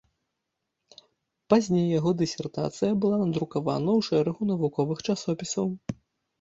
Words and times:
Пазней 1.55 1.85
яго 1.99 2.09
дысертацыя 2.23 2.91
была 3.05 3.21
надрукавана 3.27 3.91
ў 4.01 4.11
шэрагу 4.11 4.43
навуковых 4.57 4.99
часопісаў. 5.11 5.67